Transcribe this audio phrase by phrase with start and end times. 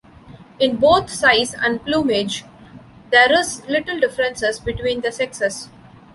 [0.57, 2.43] In both size and plumage
[3.11, 5.69] there is little differences between the sexes.